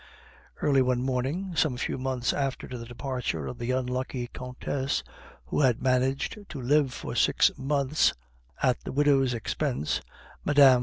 Early 0.63 0.81
one 0.81 1.03
morning, 1.03 1.55
some 1.55 1.77
few 1.77 1.99
months 1.99 2.33
after 2.33 2.65
the 2.67 2.87
departure 2.87 3.45
of 3.45 3.59
the 3.59 3.69
unlucky 3.69 4.25
Countess 4.33 5.03
who 5.45 5.61
had 5.61 5.79
managed 5.79 6.39
to 6.49 6.59
live 6.59 6.91
for 6.91 7.13
six 7.13 7.51
months 7.55 8.11
at 8.63 8.83
the 8.83 8.91
widow's 8.91 9.35
expense, 9.35 10.01
Mme. 10.43 10.79